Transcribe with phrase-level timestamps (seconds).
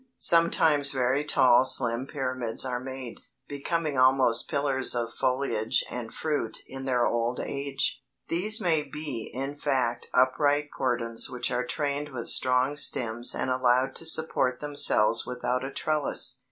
[0.17, 6.85] Sometimes very tall slim pyramids are made, becoming almost pillars of foliage and fruit in
[6.85, 8.01] their old age.
[8.27, 13.93] These may be in fact upright cordons which are trained with strong stems and allowed
[13.97, 16.39] to support themselves without a trellis.